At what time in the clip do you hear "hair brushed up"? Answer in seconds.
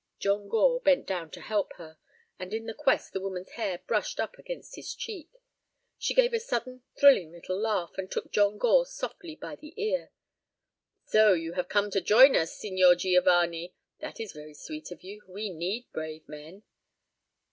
3.51-4.35